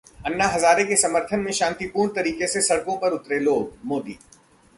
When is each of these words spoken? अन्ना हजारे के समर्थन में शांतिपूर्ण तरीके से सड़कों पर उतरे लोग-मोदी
अन्ना 0.25 0.45
हजारे 0.47 0.83
के 0.85 0.95
समर्थन 0.95 1.39
में 1.39 1.51
शांतिपूर्ण 1.51 2.13
तरीके 2.13 2.47
से 2.47 2.61
सड़कों 2.61 2.97
पर 2.97 3.13
उतरे 3.13 3.39
लोग-मोदी 3.39 4.17